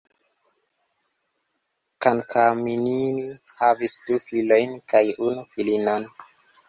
[2.05, 3.27] Kankaanniemi
[3.63, 6.09] havas du filojn kaj unu filinon.